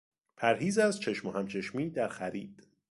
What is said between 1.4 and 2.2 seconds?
چشمی در